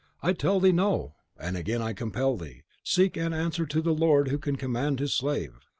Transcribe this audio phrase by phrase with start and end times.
[0.23, 1.13] "I tell thee, no!
[1.39, 5.13] And again I compel thee, speak and answer to the lord who can command his
[5.13, 5.51] slave.